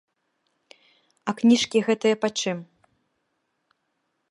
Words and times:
А 1.31 1.35
кніжкі 1.41 1.77
гэтыя 1.91 2.15
пачым? 2.25 2.57